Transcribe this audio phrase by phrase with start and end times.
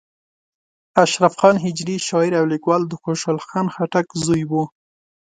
[1.03, 4.53] اشرف خان هجري شاعر او لیکوال د خوشحال خان خټک زوی و.